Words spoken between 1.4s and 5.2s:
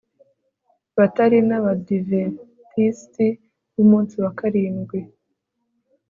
nAbadiventisti bUmunsi wa Karindwi